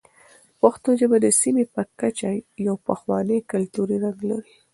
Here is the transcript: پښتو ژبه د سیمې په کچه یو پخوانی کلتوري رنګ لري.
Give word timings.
پښتو 0.61 0.89
ژبه 0.99 1.17
د 1.21 1.27
سیمې 1.41 1.65
په 1.73 1.81
کچه 1.99 2.29
یو 2.67 2.75
پخوانی 2.87 3.39
کلتوري 3.51 3.97
رنګ 4.03 4.19
لري. 4.29 4.53